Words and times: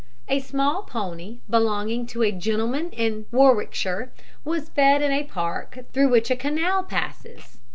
A 0.29 0.39
small 0.39 0.81
pony, 0.81 1.41
belonging 1.47 2.07
to 2.07 2.23
a 2.23 2.31
gentleman 2.31 2.89
in 2.89 3.27
Warwickshire, 3.31 4.11
was 4.43 4.69
fed 4.69 5.03
in 5.03 5.11
a 5.11 5.25
park 5.25 5.77
through 5.93 6.09
which 6.09 6.31
a 6.31 6.35
canal 6.35 6.81
passes. 6.83 7.59